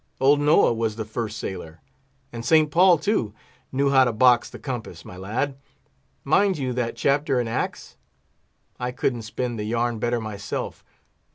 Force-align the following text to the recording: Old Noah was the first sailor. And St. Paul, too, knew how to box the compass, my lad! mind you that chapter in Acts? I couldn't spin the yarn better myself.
Old 0.19 0.39
Noah 0.39 0.73
was 0.73 0.95
the 0.95 1.05
first 1.05 1.37
sailor. 1.37 1.79
And 2.33 2.43
St. 2.43 2.71
Paul, 2.71 2.97
too, 2.97 3.35
knew 3.71 3.91
how 3.91 4.03
to 4.03 4.11
box 4.11 4.49
the 4.49 4.57
compass, 4.57 5.05
my 5.05 5.15
lad! 5.15 5.59
mind 6.23 6.57
you 6.57 6.73
that 6.73 6.95
chapter 6.95 7.39
in 7.39 7.47
Acts? 7.47 7.97
I 8.79 8.91
couldn't 8.93 9.21
spin 9.21 9.57
the 9.57 9.63
yarn 9.63 9.99
better 9.99 10.19
myself. 10.19 10.83